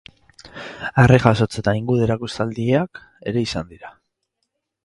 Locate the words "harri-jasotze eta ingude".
1.03-2.05